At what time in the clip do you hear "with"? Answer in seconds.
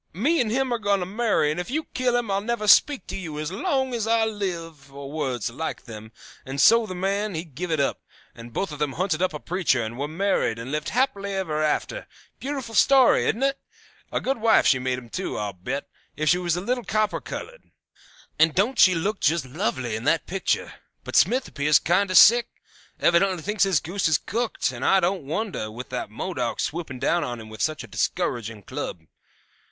25.69-25.89, 27.49-27.61